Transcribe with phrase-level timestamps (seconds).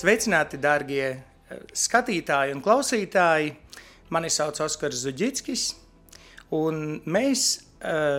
[0.00, 1.18] Sveicināti, darbie
[1.76, 3.50] skatītāji un klausītāji!
[4.08, 5.64] Mani sauc Oskars Zuģickis,
[6.56, 7.42] un mēs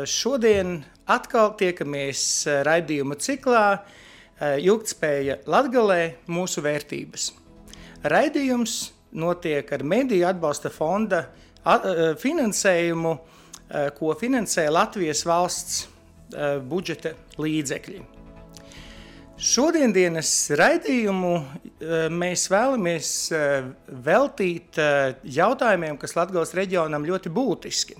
[0.05, 0.75] šodien
[1.09, 2.21] atkal tiekamies
[2.67, 3.63] raidījuma ciklā
[4.61, 7.31] Ilgtspēja Latgalē mūsu vērtības.
[8.13, 8.77] Raidījums
[9.17, 11.25] notiek ar Mediju atbalsta fonda
[12.21, 13.17] finansējumu,
[13.97, 15.87] ko finansē Latvijas valsts
[16.61, 18.20] budžeta līdzekļi.
[19.41, 21.31] Šodienas raidījumu
[22.13, 23.07] mēs vēlamies
[24.05, 24.77] veltīt
[25.25, 27.97] jautājumiem, kas Latvijas reģionam ļoti būtiski.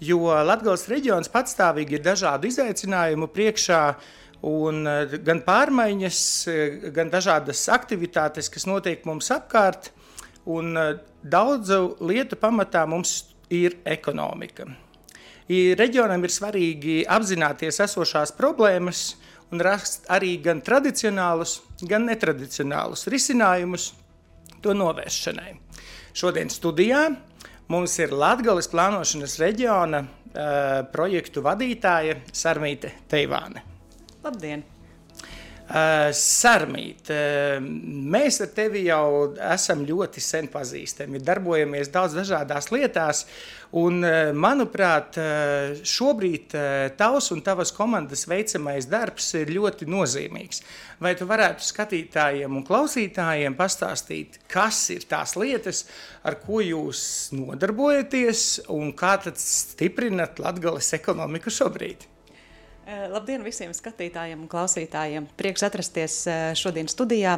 [0.00, 3.82] Jo Latvijas reģions patstāvīgi ir dažādu izaicinājumu priekšā,
[4.48, 4.88] un
[5.20, 6.24] gan pārmaiņas,
[6.96, 9.92] gan dažādas aktivitātes, kas notiek mums apkārt,
[10.48, 10.72] un
[11.20, 14.64] daudzu lietu pamatā mums ir ekonomika.
[15.50, 19.10] Reģionam ir svarīgi apzināties esošās problēmas,
[19.50, 23.90] un rast arī gan tradicionālus, gan netradicionālus risinājumus
[24.62, 25.54] to novēršanai.
[26.16, 27.06] Šodien studijā
[27.70, 30.10] mums ir Latvijas plānošanas reģiona uh,
[30.92, 33.64] projektu vadītāja Sarmīte Teivāne.
[34.24, 34.79] Labdien!
[35.70, 43.20] Uh, Sarmīt, uh, mēs ar tevi jau esam ļoti sen pazīstami, darbojamies daudz dažādās lietās,
[43.78, 45.14] un, uh, manuprāt,
[45.86, 46.58] šobrīd
[46.98, 50.64] tavs un tavas komandas veicamais darbs ir ļoti nozīmīgs.
[50.98, 55.84] Vai tu varētu skatītājiem un klausītājiem pastāstīt, kas ir tās lietas,
[56.26, 62.10] ar ko jūs nodarbojaties un kā tad stiprinat Latgales ekonomiku šobrīd?
[62.90, 65.28] Eh, labdien visiem skatītājiem un klausītājiem!
[65.38, 67.36] Prieks atrasties eh, šodien studijā.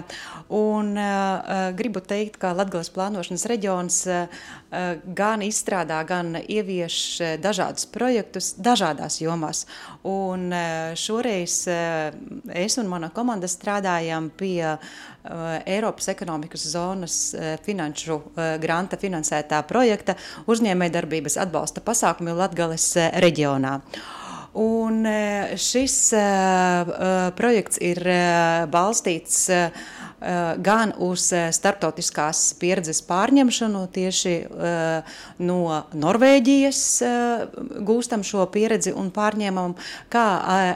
[0.57, 4.47] Un, uh, gribu teikt, ka Latvijas plānošanas reģions uh,
[5.19, 6.97] gan izstrādā, gan ievieš
[7.43, 9.67] dažādus projektus dažādās jomās.
[10.09, 12.17] Un, uh, šoreiz uh,
[12.57, 14.81] es un mana komanda strādājam pie uh,
[15.67, 20.17] Eiropas ekonomikas zonas uh, finanšu uh, granta finansētā projekta
[20.49, 22.33] uzņēmējdarbības atbalsta pasākumi
[22.97, 23.77] uh, reģionā.
[23.83, 24.22] Uh,
[24.59, 26.93] Un e, šis uh,
[27.39, 28.01] projekts ir
[28.73, 29.49] balstīts
[30.63, 34.35] gan uz starptautiskās pieredzes pārņemšanu, tieši
[35.43, 35.57] no
[35.99, 36.83] Norvēģijas
[37.83, 39.75] gūstam šo pieredzi un pārņēmam,
[40.13, 40.27] kā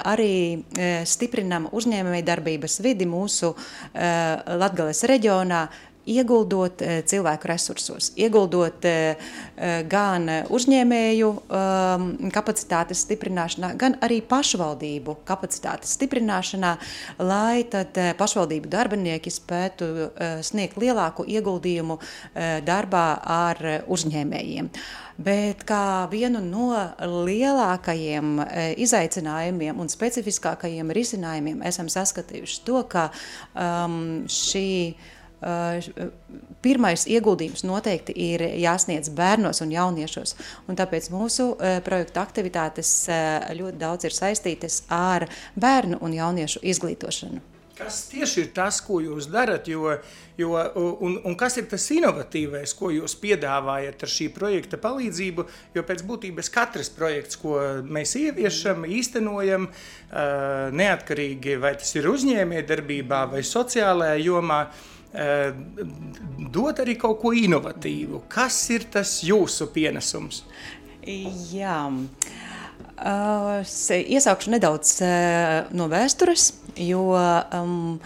[0.02, 0.64] arī
[1.06, 3.52] stiprinam uzņēmēju darbības vidi mūsu
[3.94, 5.68] Latgales reģionā,
[6.06, 9.16] ieguldot eh, cilvēku resursos, ieguldot eh,
[9.56, 11.30] eh, gan uzņēmēju
[11.60, 16.76] ehm, kapacitātes stiprināšanā, gan arī pašvaldību kapacitātes stiprināšanā,
[17.22, 19.88] lai tad pašvaldību darbinieki spētu
[20.46, 21.98] sniegt lielāku ieguldījumu
[22.66, 23.60] darbā ar
[23.92, 24.70] uzņēmējiem.
[25.16, 26.68] Bet kā vienu no
[27.00, 28.36] lielākajiem
[28.84, 33.08] izaicinājumiem un specifiskākajiem risinājumiem esam saskatījuši to, ka
[33.54, 34.66] um, šī
[36.64, 40.36] pirmais ieguldījums noteikti ir jāsniedz bērnos un jauniešos.
[40.66, 41.52] Un tāpēc mūsu
[41.86, 42.94] projekta aktivitātes
[43.54, 47.44] ļoti daudz ir saistītas ar bērnu un jauniešu izglītošanu.
[47.76, 49.90] Kas tieši ir tas, ko jūs darat, jo,
[50.40, 50.54] jo,
[51.04, 55.44] un, un kas ir tas inovatīvais, ko jūs piedāvājat ar šī projekta palīdzību?
[55.76, 59.68] Jo pēc būtības katrs projekts, ko mēs ieviešam, īstenojam,
[60.80, 64.95] neatkarīgi vai tas ir uzņēmējdarbībā vai sociālajā jomā, Eh,
[66.52, 68.26] dot arī kaut ko inovatīvu.
[68.28, 70.42] Kas ir tas jūsu pienesums?
[71.52, 71.80] Jā.
[72.96, 76.48] Uh, es iesaukšu nedaudz uh, no vēstures,
[76.80, 77.98] jo um,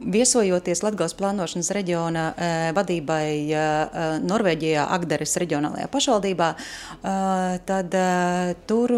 [0.00, 2.22] viesojoties Latvijas plānošanas reģiona
[2.76, 3.26] vadībai
[4.24, 6.46] Norvēģijā, Agderes reģionālajā pašvaldībā,
[7.68, 7.96] tad
[8.70, 8.94] tur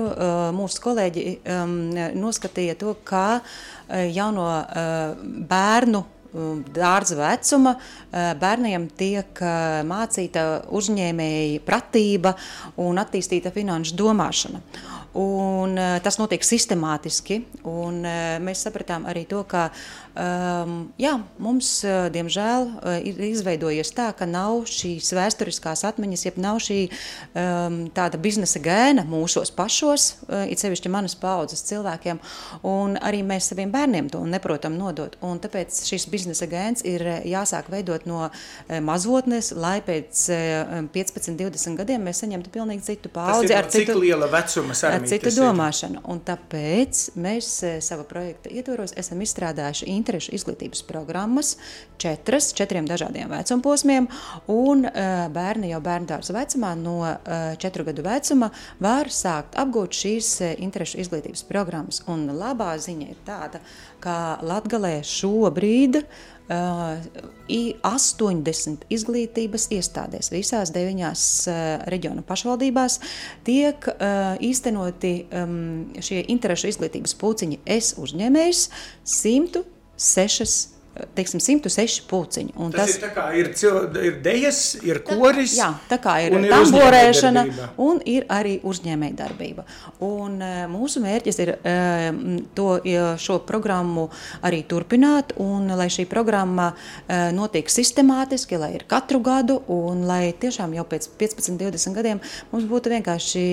[0.55, 1.25] mūsu kolēģi
[2.15, 3.41] noskatīja to, kā
[4.15, 4.47] jauno
[5.51, 6.05] bērnu
[6.75, 12.35] dārza vecuma uh, bērniem tiek uh, mācīta uzņēmēja pratība
[12.81, 14.63] un attīstīta finanšu domāšana.
[15.19, 18.05] Un, uh, tas notiek sistemātiski, un
[18.45, 20.08] mēs sapratām arī to, ka Um,
[20.99, 21.13] jā,
[21.43, 26.79] mums, uh, diemžēl, uh, ir izveidojies tā, ka nav šīs vēsturiskās atmiņas, jeb nav šī
[26.89, 32.21] um, tāda biznesa gēna mūsos pašos, uh, it sevišķi manas paudzes cilvēkiem,
[32.67, 35.15] un arī mēs saviem bērniem to neprotam nodot.
[35.23, 38.27] Un tāpēc šis biznesa gēns ir jāsāk veidot no
[38.83, 44.31] mazotnes, lai pēc uh, 15, 20 gadiem mēs saņemtu pilnīgi citu paudzi ar citu, liela
[44.33, 46.03] vecuma sarmīt, citu domāšanu.
[46.11, 47.53] Un tāpēc mēs
[47.85, 51.57] sava projekta ietvaros esam izstrādājuši interešu izglītības programmas,
[51.99, 54.09] četras, četriem dažādiem vecumposmiem,
[54.53, 57.19] un uh, bērni jau bērnu dārza vecumā no uh,
[57.61, 58.51] četru gadu vecuma
[58.83, 62.03] var sākt apgūt šīs uh, interešu izglītības programmas.
[62.09, 63.63] Un labā ziņa ir tāda,
[64.03, 66.03] ka Latgalē šobrīd
[66.49, 71.23] 80 izglītības iestādēs, visās deviņās
[71.93, 72.97] reģiona pašvaldībās
[73.45, 73.85] tiek
[74.49, 75.13] īstenoti
[76.01, 78.65] šie interešu izglītības pūciņi es uzņēmējs
[79.99, 80.79] 106
[81.15, 82.55] teiksim, 106 puciņi.
[82.59, 83.51] Un tas, tas ir, kā, ir,
[84.07, 85.55] ir dejas, ir koris.
[85.55, 87.45] Tā, jā, tā kā ir tamborēšana
[87.83, 89.65] un ir arī uzņēmējdarbība.
[90.05, 92.09] Un uh, mūsu mērķis ir uh,
[92.59, 92.69] to,
[93.21, 94.09] šo programmu
[94.47, 96.71] arī turpināt un lai šī programma
[97.35, 102.23] notiek sistemātiski, lai ir katru gadu un lai tiešām jau pēc 15, 20 gadiem
[102.53, 103.45] mums būtu vienkārši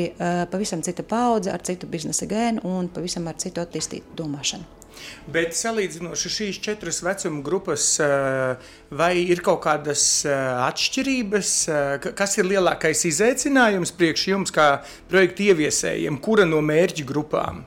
[0.52, 4.85] pavisam cita paudze ar citu biznesa gēnu un pavisam ar citu attīstītu domāšanu.
[5.32, 10.34] Bet salīdzinoši šīs četras vecuma grupas, eh, vai ir kaut kādas eh,
[10.70, 17.66] atšķirības, eh, kas ir lielākais izaicinājums priekš jums, kā projekta ieviesējiem, kura no mērķu grupām?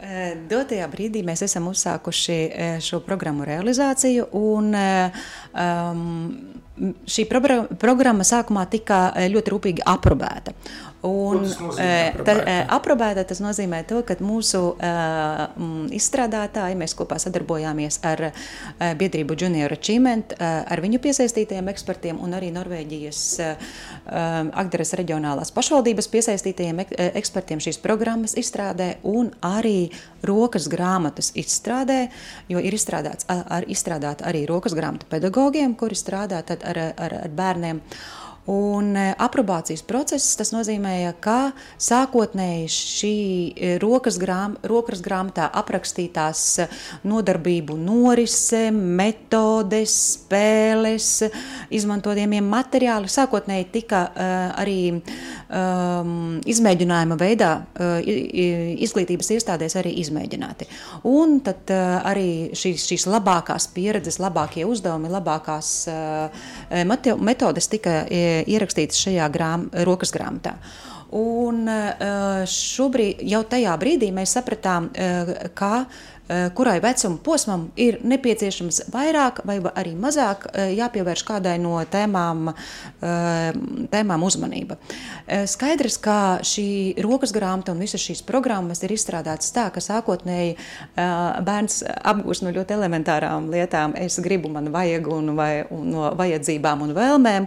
[0.00, 2.36] Dotajā brīdī mēs esam uzsākuši
[2.80, 4.72] šo programmu realizāciju, un
[5.54, 10.54] um, šī programma sākumā tika ļoti rūpīgi aprobēta.
[11.00, 11.46] Un,
[12.28, 12.34] tā,
[12.68, 15.44] aprobēta tas nozīmē to, ka mūsu uh,
[15.96, 18.34] izstrādātāji, mēs kopā sadarbojāmies ar uh,
[19.00, 23.72] biedrību Junior Achievement, uh, ar viņu piesaistītajiem ekspertiem un arī Norvēģijas uh,
[24.60, 26.92] Agderes reģionālās pašvaldības piesaistītajiem ek
[27.22, 29.88] ekspertiem šīs programmas izstrādē un arī
[30.26, 32.10] rokas grāmatas izstrādē,
[32.52, 35.08] jo ir izstrādāts, ar, izstrādāta arī rokas grāmatu
[35.40, 37.80] pedagogiem, kuri strādā ar, ar, ar bērniem.
[38.50, 46.42] Un e, aprobācijas process tas nozīmēja, ka sākotnēji šī e, rokas, grām, rokas grāmatā aprakstītās
[46.64, 46.66] e,
[47.06, 51.10] nodarbību norise, metodes, spēles,
[51.70, 54.00] izmantojamie materiāli sākotnēji tika
[54.58, 57.50] arī um, izmēģinājuma veidā
[58.86, 60.66] izglītības iestādēs arī izmēģināti.
[61.10, 65.72] Un tad arī šīs, šīs labākās pieredzes, labākie uzdevumi, labākās
[67.20, 68.00] metodes tika
[68.46, 70.56] ierakstītas šajā grām, rokas grāmatā.
[71.16, 75.86] Un eh, šobrīd, jau tajā brīdī mēs sapratām, eh, ka
[76.54, 83.50] kurai vecuma posmam ir nepieciešams vairāk vai arī mazāk eh, jāpievērš kādai no tēmām, eh,
[83.90, 84.78] tēmām uzmanība.
[85.50, 90.56] Skaidrs, ka šī rokas grāmata un visas šīs programmas ir izstrādātas tā, ka sākotnēji
[90.96, 93.94] bērns apgūst no ļoti elementārām lietām.
[93.98, 97.46] Es gribu, man vajag, un, vai, un no vajadzībām un vēlmēm,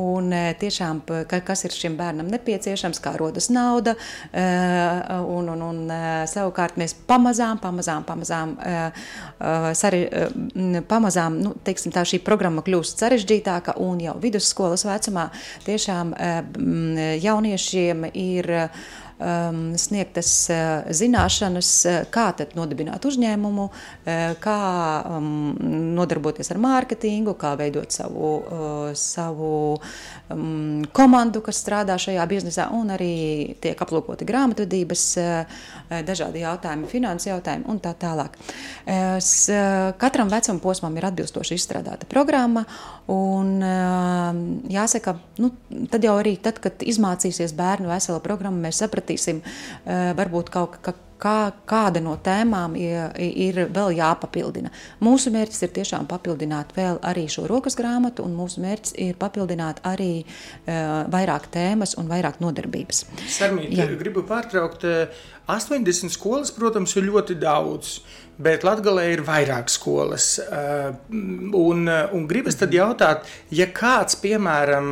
[0.00, 0.30] un
[0.60, 3.96] tiešām, ka, kas ir šim bērnam nepieciešams, kā rodas nauda,
[4.34, 5.82] un, un, un
[6.30, 8.92] savukārt mēs pamazām, pamazām, pamazām pamazām, eh,
[9.40, 10.28] eh, sari, eh,
[10.88, 15.30] pamazām nu, teiksim, tā, šī programma kļūst sarežģītāka un jau vidusskolas vecumā
[15.64, 16.14] tiešām
[17.20, 18.70] jauniešiem ir
[19.78, 21.70] sniegtas uh, zināšanas,
[22.14, 22.26] kā
[22.58, 24.58] nodibināt uzņēmumu, uh, kā
[25.16, 25.54] um,
[25.94, 29.52] nodarboties ar mārketingu, kā veidot savu, uh, savu
[30.34, 35.62] um, komandu, kas strādā šajā biznesā, un arī tiek aplūkoti grāmatvedības uh,
[36.06, 38.34] dažādi jautājumi, finanses jautājumi un tā tālāk.
[40.00, 42.64] Katram vecuma posmam ir atbilstoši izstrādāta programma,
[43.12, 43.60] un
[44.72, 45.50] jāsaka, nu,
[45.92, 49.42] tad jau arī tad, kad izmācīsies bērnu vesela programma, mēs sapratīsim
[50.18, 50.94] varbūt kaut kā
[51.24, 54.72] kā, kāda no tēmām ir, ir vēl jāpapildina.
[55.04, 59.80] Mūsu mērķis ir tiešām papildināt vēl arī šo rokas grāmatu, un mūsu mērķis ir papildināt
[59.88, 63.06] arī uh, vairāk tēmas un vairāk nodarbības.
[63.38, 64.84] Sarmīt, gribu pārtraukt.
[65.44, 67.98] 80 skolas, protams, ir ļoti daudz.
[68.34, 70.40] Bet Latvijā ir vairāk skolas.
[71.14, 74.88] Un, un gribas tad jautāt, ja kāds, piemēram,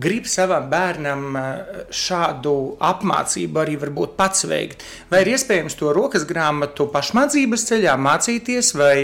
[0.00, 1.36] grib savam bērnam
[1.92, 8.72] šādu apmācību arī varbūt pats veikt, vai ir iespējams to rokas grāmatu pašmācības ceļā mācīties,
[8.80, 8.96] vai,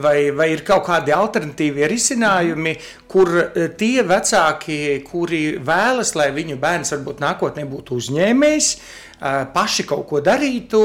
[0.00, 2.76] vai, vai ir kaut kādi alternatīvi risinājumi,
[3.10, 3.30] kur
[3.78, 8.76] tie vecāki, kuri vēlas, lai viņu bērns varbūt nākotnē būtu uzņēmējs,
[9.20, 10.80] paši kaut ko darītu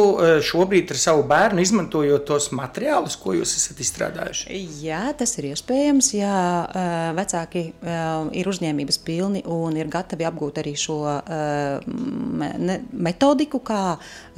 [0.46, 4.60] šobrīd ar savu bērnu, izmantojot tos materiālus, ko jūs esat izstrādājuši?
[4.84, 6.12] Jā, tas ir iespējams.
[6.18, 6.36] Ja
[7.18, 7.66] vecāki
[8.40, 11.00] ir uzņēmības pilni un ir gatavi apgūt arī šo
[12.94, 13.84] metodiku, kā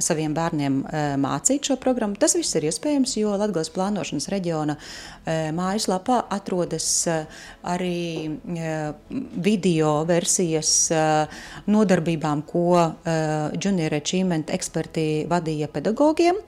[0.02, 0.82] saviem bērniem
[1.22, 4.78] mācīt šo programmu, tas viss ir iespējams, jo Latvijas plānošanas reģiona
[5.26, 6.86] mājaslapā atrodas
[7.62, 8.38] arī
[9.46, 10.90] video versijas
[11.70, 12.66] nodarbībām, ko
[13.62, 16.40] Junior Achievement eksperti vadīja pedagogiem.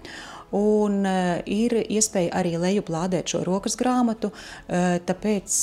[0.55, 1.03] Un
[1.51, 4.31] ir iespēja arī lejuplādēt šo rokas grāmatu,
[4.69, 5.57] tāpēc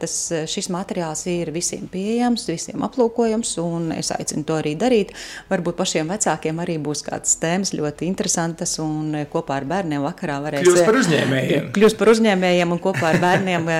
[0.00, 0.16] tas,
[0.50, 5.12] šis materiāls ir visiem pieejams, visiem aplūkojams, un es aicinu to arī darīt.
[5.50, 10.66] Varbūt pašiem vecākiem arī būs kādas tēmas ļoti interesantas, un kopā ar bērniem vakarā varēs
[10.66, 11.70] kļūst par uzņēmējiem.
[11.76, 13.70] Kļūst par uzņēmējiem un kopā ar bērniem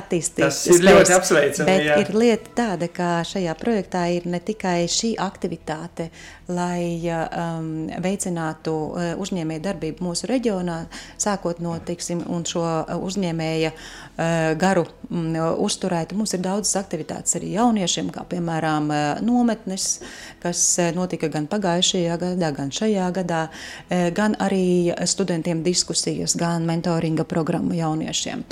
[0.00, 0.44] attīstīt.
[0.46, 0.98] Tas ir spējas.
[0.98, 1.68] ļoti apsveicami.
[1.70, 2.00] Bet jā.
[2.02, 6.10] ir lieta tāda, ka šajā projektā ir ne tikai šī aktivitāte,
[6.50, 8.74] lai um, veicinātu
[9.22, 10.84] uzņēmēju darbību mūsu reģionā,
[11.20, 12.64] sākot no tiksim, šo
[12.96, 15.28] uzņēmēja uh, garu um,
[15.64, 16.16] uzturētu.
[16.18, 20.00] Mums ir daudzas aktivitātes arī jauniešiem, kā piemēram uh, nometnes,
[20.42, 26.68] kas uh, notika gan pagājušajā gadā, gan šajā gadā, uh, gan arī studentiem diskusijas, gan
[26.68, 28.44] mentoringa programmu jauniešiem.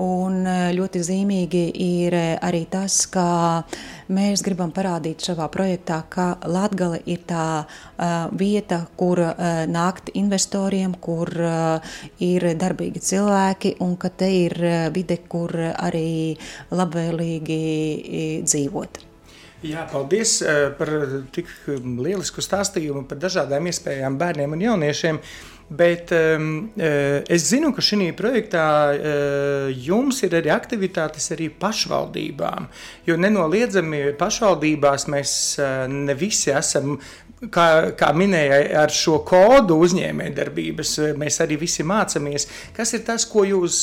[0.00, 3.26] Un e, ļoti zīmīgi ir e, arī tas, ka
[4.12, 9.34] mēs gribam parādīt šajā projektā, ka Latvija ir tā uh, vieta, kur uh,
[9.68, 11.94] nākt investoriem, kur uh,
[12.24, 14.56] ir darbīgi cilvēki un ka te ir
[14.94, 16.36] vide, kur arī
[16.72, 17.62] labvēlīgi
[18.48, 19.02] dzīvot.
[19.62, 20.40] Jā, paldies
[20.74, 20.90] par
[21.34, 25.20] tik lielisku stāstījumu par dažādām iespējām bērniem un jauniešiem.
[25.72, 32.66] Uh, Bet um, es zinu, ka šī projektā uh, jums ir arī aktivitātes arī pašvaldībām.
[33.08, 36.98] Jo nenoliedzami pašvaldībās mēs uh, ne visi esam
[37.48, 42.46] kā, kā minēja, ar šo kodu uzņēmējdarbības mēs arī visi mācāmies.
[42.76, 43.80] Kas ir tas, ko jūs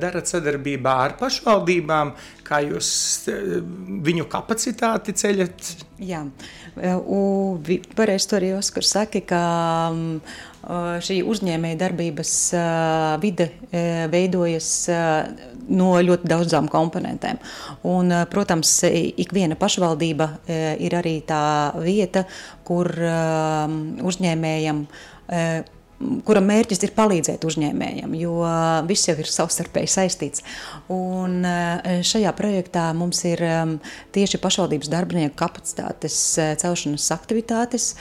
[0.00, 2.14] darat sadarbībā ar pašvaldībām,
[2.46, 2.92] kā jūs
[4.06, 5.72] viņu kapacitāti ceļat?
[6.02, 6.22] Jā,
[6.76, 7.58] u,
[7.98, 9.42] varēs to arī Oskar saka, ka
[9.92, 10.20] um,
[11.02, 12.32] šī uzņēmēja darbības
[13.22, 13.48] vide
[14.12, 14.70] veidojas
[15.72, 17.40] no ļoti daudzām komponentēm.
[17.90, 20.28] Un, protams, ik viena pašvaldība
[20.78, 21.42] ir arī tā
[21.82, 22.24] vieta,
[22.66, 22.90] kur
[24.12, 24.86] uzņēmējam
[26.26, 28.36] kura mērķis ir palīdzēt uzņēmējiem, jo
[28.88, 30.44] viss jau ir savstarpēji saistīts.
[30.92, 31.42] Un
[32.06, 33.42] šajā projektā mums ir
[34.14, 36.18] tieši pašvaldības darbinieku kapacitātes
[36.62, 37.92] celšanas aktivitātes,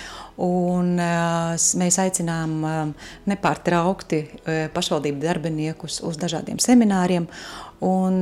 [0.42, 2.94] un mēs aicinām
[3.30, 4.24] nepārtraukti
[4.76, 7.28] pašvaldību darbiniekus uz dažādiem semināriem.
[7.82, 8.22] Un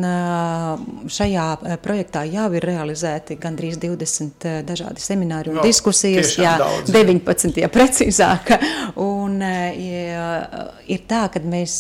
[1.11, 1.45] šajā
[1.83, 7.67] projektā jau ir realizēti gandrīz 20 dažādi semināri un no, diskusijas, jā, daudz, 19, ja
[7.73, 8.53] precīzāk.
[9.03, 11.73] Un ir tā, ka mēs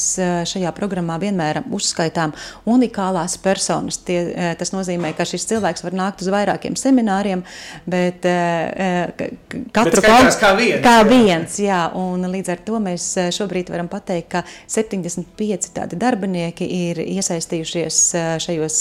[0.49, 2.35] šajā programmā vienmēr uzskaitām
[2.69, 4.01] unikālās personas.
[4.05, 4.19] Tie,
[4.59, 7.45] tas nozīmē, ka šis cilvēks var nākt uz vairākiem semināriem,
[7.89, 8.27] bet
[9.73, 10.83] katru bet kā viens.
[10.83, 11.67] Kā viens jā.
[11.69, 17.69] jā, un līdz ar to mēs šobrīd varam pateikt, ka 75 tādi darbinieki ir iesaistījuši
[17.69, 17.97] piedalījušies
[18.43, 18.77] šajos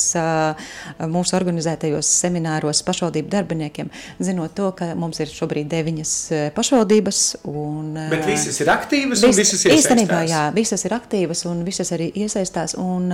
[1.13, 6.15] mūsu organizētajos semināros pašvaldību darbiniekiem, zinot to, ka mums ir šobrīd deviņas
[6.57, 7.21] pašvaldības.
[7.49, 9.85] Un, Bet visas ir aktīvas vis, un visas iesaistās?
[9.85, 12.77] Īstenībā, jā, visas ir aktīvas un visas arī iesaistās.
[12.79, 13.11] Un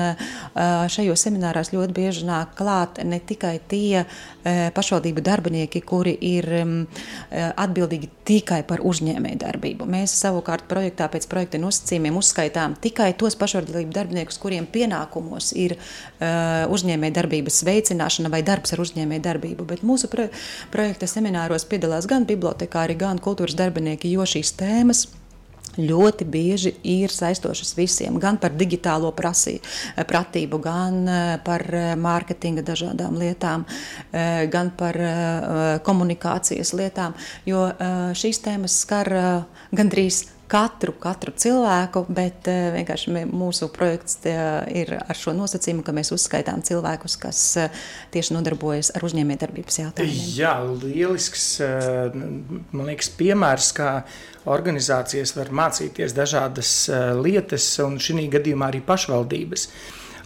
[0.55, 4.05] šajos seminārās ļoti bieži nāk klāt ne tikai tie
[4.45, 6.49] pašvaldību darbinieki, kuri ir
[7.33, 9.89] atbildīgi tikai par uzņēmēju darbību.
[9.89, 15.77] Mēs savukārt projektā pēc projekta nosacījumiem uzskaitām tikai tos pašvaldību darbiniekus, kuriem pienākumos ir
[16.21, 19.69] uzņēmēja darbības veicināšana vai darbs ar uzņēmēju darbību.
[19.69, 20.29] Bet mūsu pro
[20.73, 25.07] projekta semināros piedalās gan bibliotekāri, gan kultūras darbinieki, jo šīs tēmas
[25.79, 29.57] ļoti bieži ir saistošas visiem, gan par digitālo prasī,
[29.97, 33.65] pratību, gan eh, par eh, mārketinga dažādām lietām,
[34.51, 34.97] gan par
[35.85, 37.15] komunikācijas lietām,
[37.49, 37.65] jo
[38.17, 39.11] šīs tēmas skar
[39.75, 44.37] gandrīz katru, katru cilvēku, bet uh, vienkārši mūsu projekts tie,
[44.83, 47.83] ir ar šo nosacījumu, ka mēs uzskaitām cilvēkus, kas uh,
[48.15, 50.31] tieši nodarbojas ar uzņēmējdarbības jautājumiem.
[50.37, 51.49] Jā, lielisks,
[52.15, 53.91] man liekas, piemērs, kā
[54.51, 56.73] organizācijas var mācīties dažādas
[57.19, 59.69] lietas, un šī gadījumā arī pašvaldības.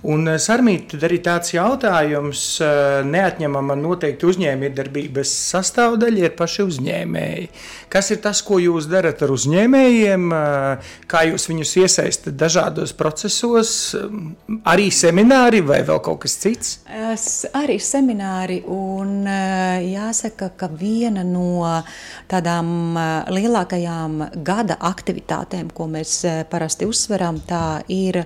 [0.06, 7.48] Un eh, Sarmīt, tad arī tāds jautājums, eh, neatņemama noteikti uzņēmējdarbības sastāvdaļa ir paši uzņēmēji.
[7.90, 13.72] Kas ir tas, ko jūs darat ar uzņēmējiem, eh, kā jūs viņus iesaistat dažādos procesos,
[14.70, 16.78] arī semināri vai vēl kaut kas cits?
[16.86, 21.82] Es arī semināri, un jāsaka, ka viena no
[22.30, 22.94] tādām
[23.34, 28.22] lielākajām gada aktivitātēm, ko mēs parasti uzsveram, tā ir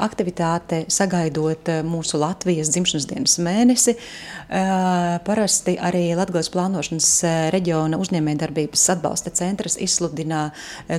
[0.00, 3.96] aktivitāte aktivitāte, sagaidot eh, mūsu Latvijas dzimšanas dienas mēnesi.
[3.96, 10.50] Eh, parasti arī Latvijas plānošanas eh, reģiona uzņēmējdarbības atbalsta centrs izsludina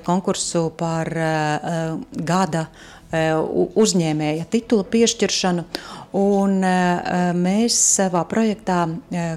[0.05, 1.07] konkursu par
[2.11, 2.67] gada
[3.11, 5.63] uzņēmēja titula piešķiršanu.
[6.15, 6.61] Un
[7.35, 8.85] mēs savā projektā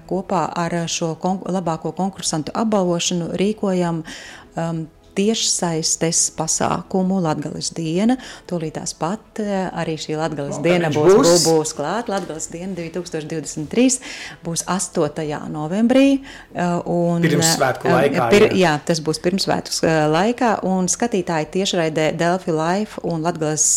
[0.06, 1.16] kopā ar šo
[1.50, 4.84] labāko konkursantu apbalvošanu rīkojam um,
[5.16, 8.16] tiešsaistes pasākumu Latgales diena.
[8.50, 10.16] Tūlītās pat uh, arī šī
[10.61, 11.30] O, diena būs, būs?
[11.30, 12.11] būs, būs klāt.
[12.12, 13.99] Latgales diena 2023
[14.44, 15.25] būs 8.
[15.54, 16.21] novembrī.
[16.54, 18.61] uh, Un, Pirmsvētku uh, laikā, Pir, jā.
[18.64, 20.56] jā, tas būs pirmsvētku uh, laikā.
[20.68, 23.25] Un skatītāji tiešraidē Delphi Life un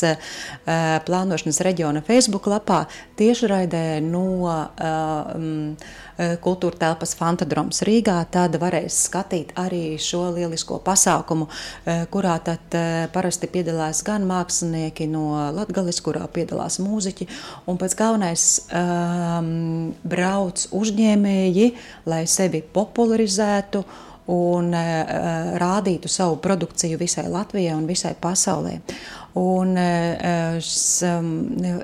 [0.08, 0.18] uh,
[1.08, 2.84] plānošanas reģiona Facebook lapā
[3.20, 5.78] tiešraidē no um,
[6.42, 11.48] kultūra telpas Fantadroms Rīgā, tad varēs skatīt arī šo lielisko pasākumu,
[11.86, 17.28] eh, kurā tad eh, parasti piedalās gan mākslinieki no Latgales, kurā piedalās mūziķi,
[17.68, 21.72] un pēc galvenais um, brauc uzņēmēji,
[22.10, 23.84] lai sevi popularizētu
[24.28, 28.74] un uh, rādītu savu produkciju visai Latvijai un visai pasaulē.
[29.38, 31.28] Un, uh, s, um,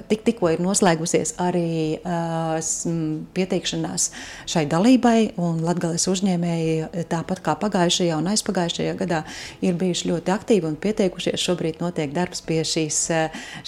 [0.10, 2.88] tik, tikko ir noslēgusies arī uh, s,
[3.36, 4.08] pieteikšanās
[4.50, 9.22] šai dalībai, un Latvijas uzņēmēji, tāpat kā pagājušajā un aizpagājušajā gadā,
[9.62, 11.44] ir bijuši ļoti aktīvi un pieteikušies.
[11.44, 13.02] Šobrīd notiek darbs pie šīs,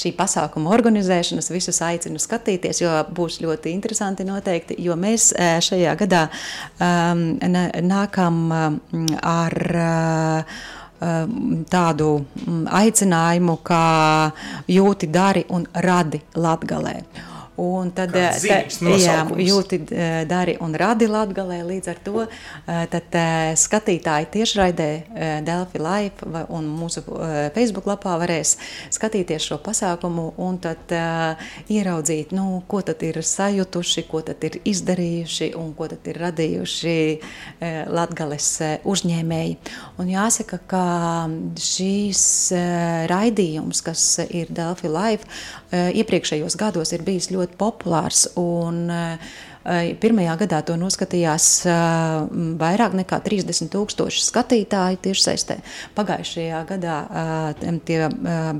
[0.01, 1.51] šī pasākuma organizēšanas.
[1.54, 5.30] Visus aicinu skatīties, jo būs ļoti interesanti noteikti, jo mēs
[5.68, 6.25] šajā gadā
[6.80, 7.27] um,
[7.86, 8.42] nākam
[9.22, 10.60] ar uh,
[11.70, 13.86] tādu mm, aicinājumu, kā
[14.72, 16.98] jūti, dari un radi latgalē.
[17.55, 21.63] Un tad, eh, zīmīgs ta- jā, jūti, eh, dari un radi latgalē.
[21.63, 23.03] Līdz ar to eh, tad,
[23.55, 27.03] skatītāji tiešraidē Delphi Live un mūsu
[27.53, 28.57] Facebook lapā varēs
[28.91, 30.91] skatīties šo pasākumu un tad
[31.69, 37.19] ieraudzīt, nu, ko tad ir sajutuši, ko tad ir izdarījuši un ko tad ir radījuši
[37.88, 38.50] Latgales
[38.83, 39.57] uzņēmēji.
[40.00, 40.85] Un jāsaka, ka
[41.55, 42.51] šīs
[43.07, 45.24] raidījums, kas ir Delphi Live,
[45.71, 51.48] iepriekšējos gados ir bijis ļoti populārs un uh, Pirmajā gadā to noskatījās
[52.62, 55.57] vairāk nekā 30 tūkstoši skatītāji tiešsaistē.
[55.98, 56.98] Pagājušajā gadā
[57.88, 58.00] tie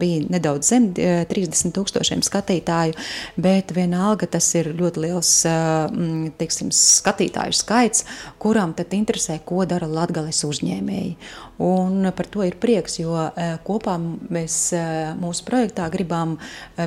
[0.02, 2.96] bija nedaudz zem uh, 30 tūkstošiem skatītāju,
[3.38, 5.32] bet vienalga tas ir ļoti liels
[6.40, 8.06] teiksim, skatītāju skaits,
[8.42, 11.16] kuram tad interesē, ko dara latgales uzņēmēji.
[11.66, 13.14] Un par to ir prieks, jo
[13.68, 14.58] kopā mēs
[15.22, 16.36] mūsu projektā gribam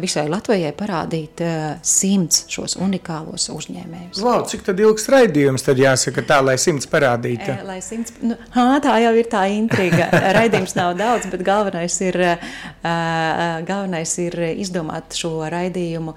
[0.03, 1.41] visai Latvijai parādīt
[1.81, 4.08] simts šos unikālos uzņēmējus.
[4.17, 7.51] Wow, cik tad ilgs raidījums tad jāsaka tā, lai simts parādītu?
[7.53, 10.09] E, Lai simts, nu, hā, tā jau ir tā intriga.
[10.39, 12.17] Raidījums nav daudz, bet galvenais ir,
[13.69, 16.15] galvenais ir izdomāt šo raidījumu,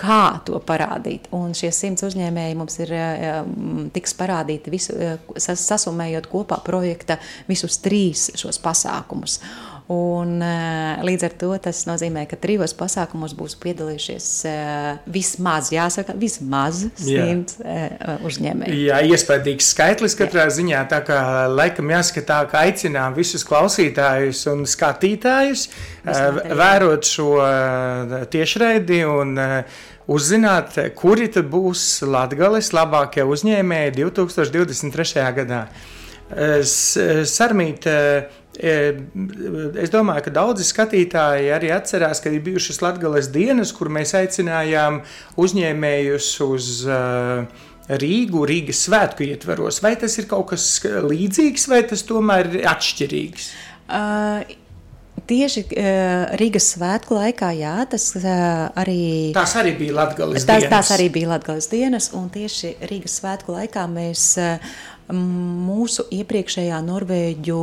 [0.00, 1.26] kā to parādīt.
[1.36, 2.94] Un šie simts uzņēmēji mums ir
[3.96, 4.96] tiks parādīti visu,
[5.36, 7.18] sas- sasumējot kopā projekta
[7.50, 9.40] visus trīs šos pasākumus.
[9.90, 16.14] Un, uh, līdz ar to tas nozīmē, ka trijos pasākumos būs piedalījušies uh, vismaz, jāsaka,
[16.14, 17.24] vismaz Jā.
[17.26, 18.84] simts uh, uzņēmēji.
[18.86, 20.84] Jā, iespaidīgs skaitlis katrā ziņā.
[20.92, 26.58] Tā kā laikam jāsaka tā, ka aicinām visus klausītājus un skatītājus eh, jā.
[26.60, 35.26] vērot šo eh, tiešraidi un eh, uzzināt, kuri tad būs Latgales labākie uzņēmēji 2023.
[35.42, 35.64] gadā.
[36.30, 43.30] Eh, Sarmīt, eh, eh, es domāju, ka daudzi skatītāji arī atcerās, ka ir bijušas Latgales
[43.32, 45.00] dienas, kur mēs aicinājām
[45.40, 49.80] uzņēmējus uz uh, Rīgu, Rīgas svētku ietvaros.
[49.82, 53.52] Vai tas ir kaut kas līdzīgs, vai tas tomēr ir atšķirīgs?
[53.90, 54.58] Uh,
[55.30, 59.30] Tieši uh, Rīgas svētku laikā, jā, tas uh, arī.
[59.36, 59.94] Tās arī bija
[60.48, 60.70] Tās, dienas.
[60.72, 64.58] tās arī bija Latvijas dienas, un tieši Rīgas svētku laikā mēs m,
[65.14, 67.60] mūsu iepriekšējā Norvēģu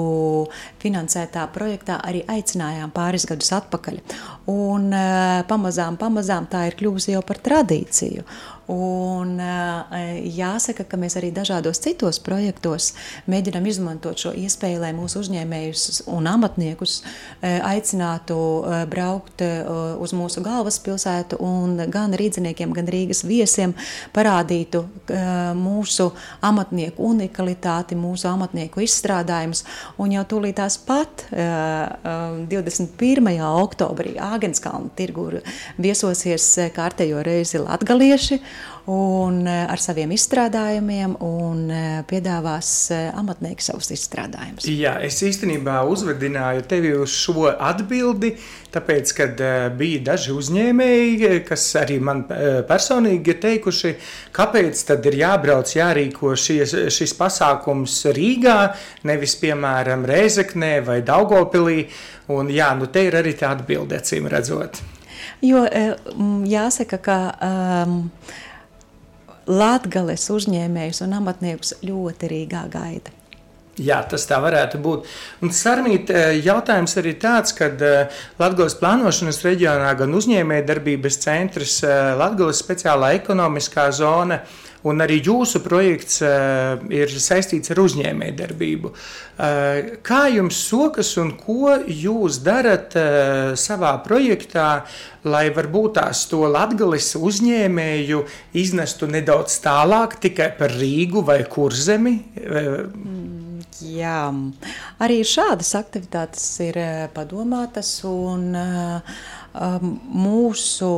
[0.81, 3.99] finansētā projektā arī aicinājām pāris gadus atpakaļ.
[4.51, 8.25] Un eh, pamazām, pamazām tā ir kļuvusi jau par tradīciju.
[8.67, 12.89] Un eh, jāsaka, ka mēs arī dažādos citos projektos
[13.31, 20.41] mēģinām izmantot šo iespēju, lai mūsu uzņēmējus un amatniekus eh, aicinātu eh, braukt uz mūsu
[20.43, 23.73] galvaspilsētu un gan rīdziniekiem, gan Rīgas viesiem
[24.15, 24.83] parādītu
[25.57, 26.09] mūsu
[26.45, 29.63] amatnieku unikalitāti, mūsu amatnieku izstrādājumus.
[30.01, 33.31] Un jau tūlītās pat eh, eh, 21.
[33.63, 35.27] oktobrī Āgenskalna tirgu
[35.81, 38.39] viesosies kārtējo reizi latgalieši
[38.87, 44.67] un eh, ar saviem izstrādājumiem un eh, piedāvās eh, amatnieki savus izstrādājumus.
[44.71, 48.31] Jā, es īstenībā uzvedināju tevi uz šo atbildi,
[48.71, 49.43] tāpēc, kad
[49.75, 52.23] bija daži uzņēmēji, kas arī man
[52.69, 53.93] personīgi ir teikuši,
[54.35, 58.59] kāpēc tad ir jābrauc, jārīko šies, šis pasākums Rīgā,
[59.07, 61.87] nevis, piemēram, Rēzeknē vai Daugopilī,
[62.35, 64.83] un jā, nu te ir arī tā atbilde, acīm redzot.
[65.43, 65.63] Jo
[66.47, 67.97] jāsaka, ka um,
[69.47, 73.16] Latvijas uzņēmējus un amatniekus ļoti Rīgā gaida.
[73.77, 75.09] Jā, tas tā varētu būt.
[75.45, 76.09] Un sarmīt,
[76.41, 77.69] jautājums arī tāds, ka
[78.39, 81.83] Latvijas plānošanas reģionā gan uzņēmējdarbības centrs,
[82.17, 84.41] Latvijas speciālā ekonomiskā zona,
[84.87, 88.93] un arī jūsu projekts ir saistīts ar uzņēmējdarbību.
[90.07, 92.97] Kā jums sokas un ko jūs darat
[93.61, 94.69] savā projektā,
[95.27, 98.23] lai varbūt tās to Latvijas uzņēmēju
[98.57, 102.15] iznestu nedaudz tālāk tikai par Rīgu vai Kurzemi?
[102.41, 103.46] Mm.
[103.85, 104.31] Jā,
[105.03, 109.19] arī šādas aktivitātes ir eh, padomātas, un uh,
[110.17, 110.89] mūsu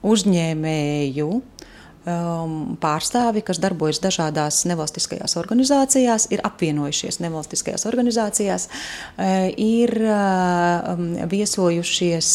[0.00, 11.26] uzņēmēju um, pārstāvi, kas darbojas dažādās nevalstiskajās organizācijās, ir apvienojušies nevalstiskajās organizācijās, uh, ir uh,
[11.32, 12.34] viesojušies.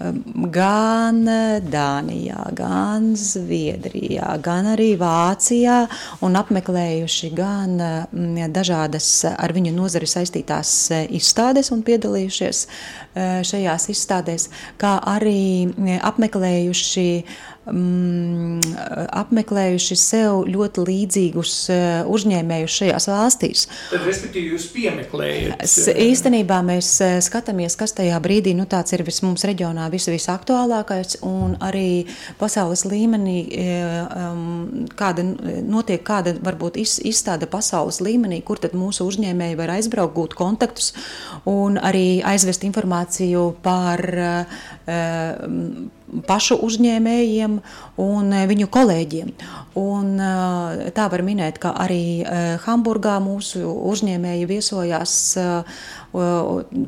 [0.00, 1.18] Gan
[1.68, 5.82] Dānijā, gan Zviedrijā, gan arī Vācijā
[6.24, 10.72] un apmeklējuši gan mm, dažādas ar viņu nozari saistītās
[11.12, 12.62] izstādes un piedalījušies
[13.50, 14.48] šajās izstādēs,
[14.80, 15.68] kā arī
[16.00, 17.08] apmeklējuši
[17.68, 18.60] mm,
[19.20, 23.66] apmeklējuši sev ļoti līdzīgus eh, uzņēmējus šajās valstīs.
[23.90, 25.64] Tad, respektīvi, jūs piemeklējat?
[25.64, 31.20] Eh, īstenībā mēs eh, skatāmies, kas tajā brīdī nu, ir vis, mums reģionā vis, visaktuālākais
[31.26, 32.06] un arī
[32.40, 33.38] pasaules līmenī,
[34.10, 35.24] um, kāda
[35.66, 40.92] notiek kāda varbūt iz, izstāde pasaules līmenī, kur tad mūsu uzņēmēji var aizbraukt, gūt kontaktus
[41.48, 44.60] un arī aizvest informāciju par uh,
[46.26, 47.58] pašu uzņēmējiem
[48.00, 49.32] un eh, viņu kolēģiem.
[49.80, 55.16] Un, eh, tā var minēt, ka arī eh, Hamburgā mūsu uzņēmēji viesojās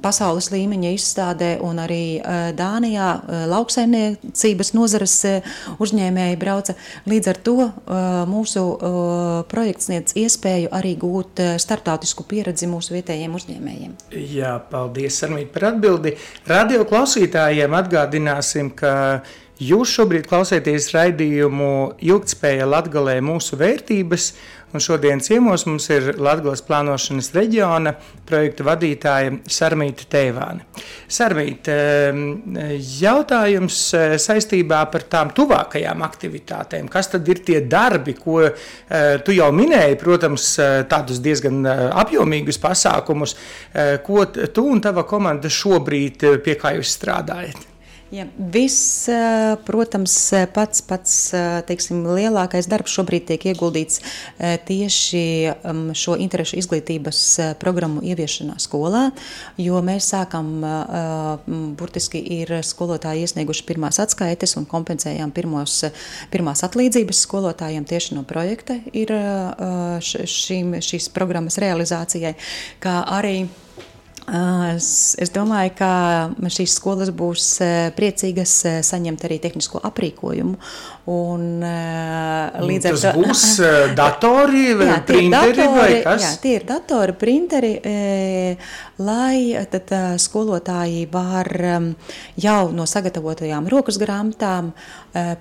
[0.03, 2.19] pasaules līmeņa izstādē, un arī
[2.59, 3.11] Dānijā
[3.47, 5.15] lauksaimniecības nozares
[5.79, 6.75] uzņēmēji brauca.
[7.07, 7.69] Līdz ar to
[8.27, 8.65] mūsu
[9.53, 13.95] projekts sniedz iespēju arī gūt startautisku pieredzi mūsu vietējiem uzņēmējiem.
[14.35, 16.17] Jā, paldies, Armīt, par atbildi.
[16.51, 19.12] Radio klausītājiem atgādināsim, ka
[19.63, 21.69] Jūs šobrīd klausāties raidījumu
[22.03, 24.25] Ilgtspēja Latgalē mūsu vērtības,
[24.73, 27.93] un šodien ciemos mums ir Latgales plānošanas reģiona
[28.27, 30.67] projekta vadītāja Sarmīta Teivāne.
[31.07, 31.77] Sarmīta,
[33.05, 36.89] jautājums eh, saistībā par tām tuvākajām aktivitātēm.
[36.91, 38.55] Kas tad ir tie darbi, ko eh,
[39.23, 41.61] tu jau minēji, protams, eh, tādus diezgan
[42.03, 43.37] apjomīgus pasākumus,
[44.07, 47.69] ko tu un tava komanda šobrīd pie kā jūs strādājat?
[48.13, 49.09] Ja, viss,
[49.65, 50.15] protams,
[50.53, 51.13] pats, pats
[51.65, 54.03] teiksim, lielākais darbs šobrīd tiek ieguldīts
[54.69, 55.23] tieši
[55.97, 57.23] šo interešu izglītības
[57.63, 59.07] programmu ieviešanā skolā,
[59.57, 60.51] jo mēs sākam,
[61.81, 65.79] burtiski ir skolotāji iesnieguši pirmās atskaites un kompensējām pirmos,
[66.35, 69.17] pirmās atlīdzības skolotājiem tieši no projekta ir
[70.05, 72.37] šīm, šīs programmas realizācijai,
[72.85, 73.47] kā arī
[74.23, 75.91] Es, es domāju, ka
[76.55, 77.47] šīs skolas būs
[77.97, 78.53] priecīgas
[78.87, 80.55] saņemt arī tehnisko aprīkojumu.
[81.11, 81.47] Un,
[82.63, 83.43] līdz ar to būs
[83.99, 86.23] datori, jā, printeri datori, vai kas?
[86.23, 87.73] Jā, tie ir datori, printeri,
[89.03, 89.91] lai tad
[90.23, 91.51] skolotāji var
[92.39, 94.71] jau no sagatavotajām rokas grāmatām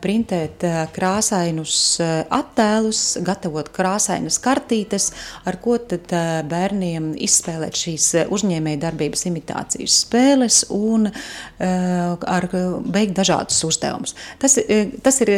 [0.01, 5.11] printēt krāsainus attēlus, gatavot krāsainas kartītes,
[5.47, 6.11] ar ko tad
[6.51, 11.07] bērniem izspēlēt šīs uzņēmēja darbības imitācijas spēles un
[11.61, 14.15] ar, veikt dažādus uzdevumus.
[14.39, 15.31] Tas, eh, tas ir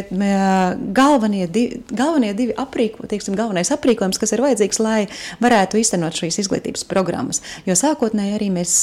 [0.93, 5.08] galvenie, divi, galvenie divi aprīko, teiksim, galvenais aprīkojums, kas ir vajadzīgs, lai
[5.41, 7.41] varētu īstenot šīs izglītības programmas.
[7.65, 8.74] Jo sākotnēji arī mēs,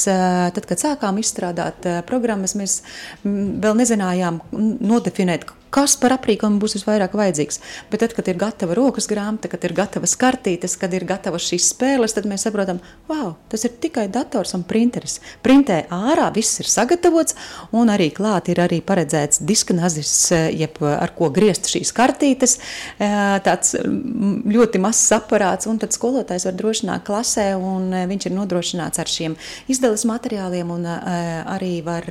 [0.53, 2.81] tad, kad sākām izstrādāt programmas, mēs
[3.23, 4.41] mm, vēl nezinājām
[4.81, 7.61] nodefinēt, нет kas par aprīkojumu būs visvairāk vajadzīgs.
[7.91, 11.69] Bet tad, kad ir gatava rokas grāmata, kad ir gatavas kartītes, kad ir gatavas šīs
[11.71, 15.19] spēles, tad mēs saprotam, wow, tas ir tikai dators un printeris.
[15.45, 17.37] Printē ārā viss ir sagatavots,
[17.77, 20.13] un arī klāt ir arī paredzēts diskanazis,
[20.51, 22.57] jeb ar ko griezt šīs kartītes.
[22.99, 29.11] Tāds ļoti mazs aparāts, un tad skolotājs var drošināt klasē, un viņš ir nodrošināts ar
[29.11, 29.37] šiem
[29.71, 32.07] izdales materiāliem, un arī var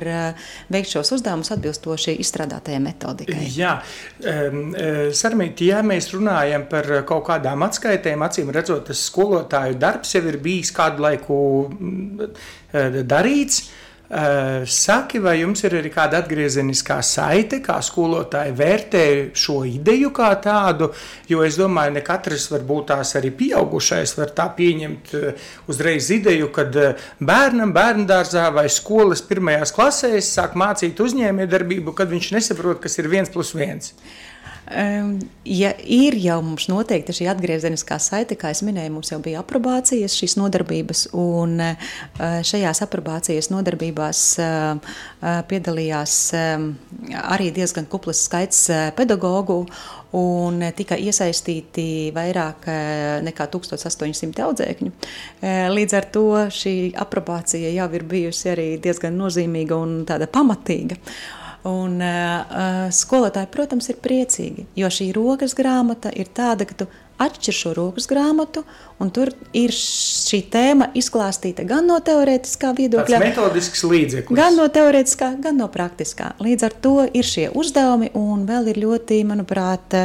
[0.73, 3.50] veikt šos uzdevumus atbilstoši izstrādātajai metodikai.
[3.57, 3.75] Jā,
[4.31, 4.71] um,
[5.17, 10.39] Sarmīti, ja mēs runājam par kaut kādām atskaitēm, acīm redzot, tas skolotāju darbs jau ir
[10.43, 11.37] bijis kādu laiku
[12.71, 13.63] darīts.
[14.11, 19.03] Uh, saki, vai jums ir arī kāda atgriezeniskā saite, kā skolotāji vērtē
[19.39, 20.89] šo ideju kā tādu?
[21.31, 26.49] Jo es domāju, ne katrs varbūt tās arī pieaugušais var tā pieņemt uh, uzreiz ideju,
[26.51, 32.99] kad uh, bērnam bērndārzā vai skolas pirmajās klasēs sāk mācīt uzņēmējdarbību, kad viņš nesaprot, kas
[32.99, 33.93] ir viens plus viens.
[34.71, 40.15] Ja ir jau mums noteikti šī atgriezeniskā saite, kā jau minēju, mums jau bija aprobācijas
[40.15, 41.89] šīs nodarbības, un uh,
[42.47, 49.57] šajās aprobācijas nodarbībās uh, uh, piedalījās arī diezgan kuplis skaits pedagoģu
[50.17, 52.67] un tika iesaistīti vairāk
[53.23, 54.91] nekā 1800 audzēkņu.
[55.71, 60.99] Līdz ar to šī aprobācija jau ir bijusi arī diezgan nozīmīga un pamatīga.
[61.67, 66.87] Un, uh, skolotāji, protams, ir priecīgi, jo šī rokas grāmata ir tāda, ka tu
[67.21, 68.63] atšķir šo rokas grāmatu,
[69.01, 73.19] un tur ir šī tēma izklāstīta gan no teorētiskā viedokļa,
[74.37, 76.31] gan no teorētiskā, gan no praktiskā.
[76.41, 79.97] Līdz ar to ir šie uzdevumi, un vēl ir ļoti, manuprāt,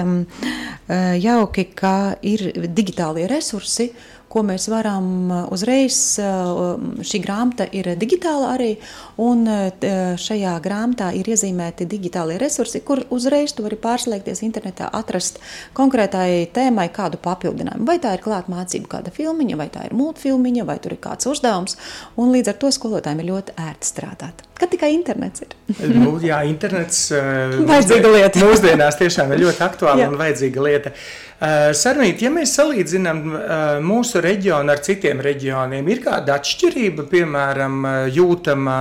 [1.25, 3.90] jauki, ka ir digitālie resursi,
[4.37, 8.75] ko mēs varam uh, uzreiz, uh, šī grāmata ir digitāla arī,
[9.22, 9.87] un uh,
[10.20, 15.40] šajā grāmatā ir iezīmēti digitālie resursi, kur uzreiz tu vari pārslēgties internetā, atrast
[15.77, 17.88] konkrētai tēmai kādu papildinājumu.
[17.88, 21.31] Vai tā ir klāt mācību kāda filmiņa, vai tā ir multfilmiņa, vai tur ir kāds
[21.33, 21.81] uzdevums,
[22.20, 24.44] un līdz ar to skolotājiem ir ļoti ērti strādāt.
[24.57, 25.53] Kad tikai internets ir.
[25.92, 28.40] nu, jā, internets uh, vajadzīga lieta.
[28.40, 30.92] mūsdienās tiešām ir ļoti aktuāla un vajadzīga lieta.
[31.37, 33.40] Uh, Sarmīt, ja mēs salīdzinām uh,
[33.85, 38.79] mūsu reģionu ar citiem reģioniem, ir kāda atšķirība, piemēram, jūtama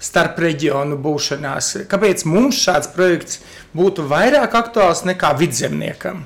[0.00, 1.68] starp reģionu būšanās?
[1.90, 3.42] Kāpēc mums šāds projekts
[3.76, 6.24] būtu vairāk aktuāls nekā vidzemniekam?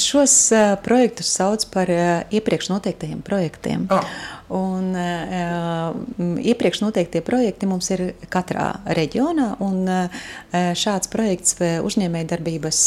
[0.00, 0.38] Šos
[0.86, 1.92] projektus sauc par
[2.32, 3.84] iepriekš noteiktajiem projektiem.
[3.92, 4.08] Oh.
[4.50, 5.94] Un, uh,
[6.42, 12.80] iepriekš noteiktie projekti mums ir katrā reģionā, un uh, šāds projekts uzņēmējdarbības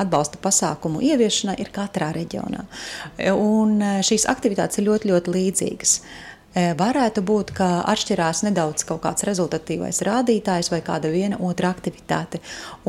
[0.00, 2.64] atbalsta pasākumu ieviešanai ir katrā reģionā.
[3.36, 5.96] Un šīs aktivitātes ir ļoti, ļoti līdzīgas.
[6.00, 12.40] Uh, varētu būt, ka atšķirās nedaudz kaut kāds rezultatīvais rādītājs vai kāda viena otra aktivitāte.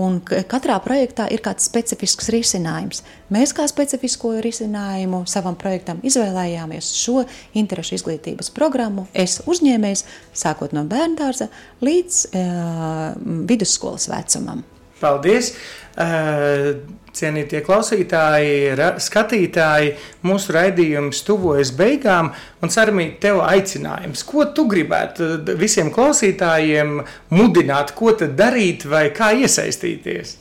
[0.01, 3.03] Un katrā projektā ir kāds specifisks risinājums.
[3.31, 7.21] Mēs kā specifisko risinājumu savam projektam izvēlējāmies šo
[7.53, 9.05] interešu izglītības programmu.
[9.13, 11.51] Es uzņēmējs sākot no bērndārza
[11.85, 13.07] līdz uh,
[13.49, 14.65] vidusskolas vecumam.
[15.01, 15.55] Paldies!
[15.91, 16.75] Uh,
[17.11, 22.31] cienītie klausītāji, skatītāji, mūsu raidījums tuvojas beigām,
[22.63, 24.23] un Sarmīt, tev aicinājums.
[24.27, 27.01] Ko tu gribētu visiem klausītājiem
[27.35, 30.37] mudināt, ko tad darīt vai kā iesaistīties?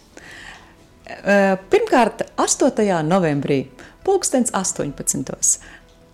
[1.11, 2.87] Uh, pirmkārt, 8.
[3.03, 3.65] novembrī,
[4.07, 5.59] pulkstens 18.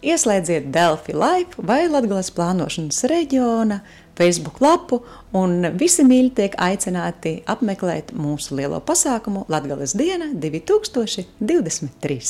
[0.07, 3.81] Ieslēdziet Delfi Live vai Latgales plānošanas reģiona
[4.17, 5.03] Facebook lapu,
[5.37, 12.21] un visi mīļi tiek aicināti apmeklēt mūsu lielo pasākumu Latgales diena 2023.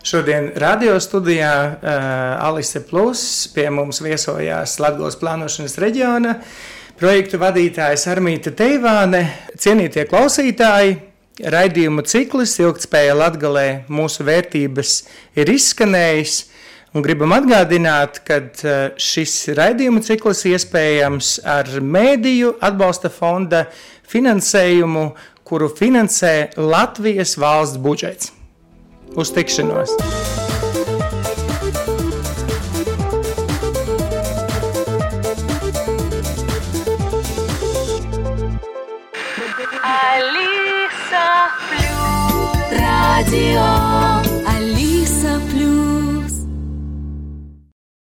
[0.00, 1.78] Šodien radio studijā uh,
[2.48, 6.38] Alise Plus pie mums viesojās Latgales plānošanas reģiona
[7.00, 9.22] projektu vadītājs Armīta Teivāne,
[9.60, 10.98] cienītie klausītāji,
[11.40, 14.94] raidījumu ciklis ilgtspēja Latgalē mūsu vērtības
[15.40, 16.49] ir izskanējis.
[16.90, 23.68] Un gribam atgādināt, ka e, šis raidījumu cikls iespējams ar mēdīju atbalsta fonda
[24.10, 25.04] finansējumu,
[25.46, 28.32] kuru finansē Latvijas valsts budžets.
[29.14, 29.94] Uz tikšanos!
[39.94, 41.30] Alisa
[41.70, 43.79] Flu Radio